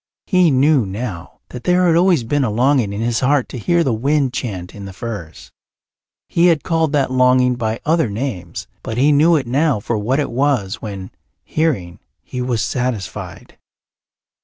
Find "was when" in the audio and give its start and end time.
10.31-11.11